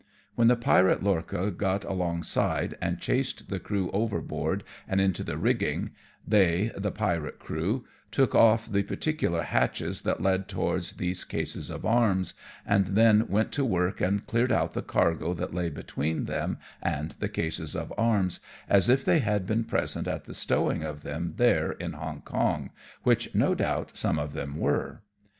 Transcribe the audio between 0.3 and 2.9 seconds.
When the pirate lorcha got along side